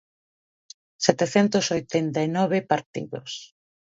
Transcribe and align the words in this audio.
Setecentos 1.05 1.65
oitenta 1.77 2.19
e 2.25 2.29
nove 2.37 2.57
partidos. 2.71 3.31